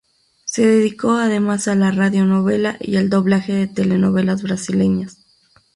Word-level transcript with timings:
Se 0.45 0.65
dedicó 0.65 1.11
además 1.11 1.67
a 1.67 1.75
la 1.75 1.91
radio 1.91 2.25
novela 2.25 2.75
y 2.79 2.95
al 2.95 3.11
doblaje 3.11 3.53
de 3.53 3.67
telenovelas 3.67 4.41
brasileñas. 4.41 5.19